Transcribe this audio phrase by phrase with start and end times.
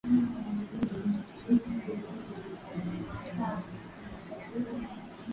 [0.75, 4.87] Asilimia tisini maeneo ya mjini yana maji safi ya kunywa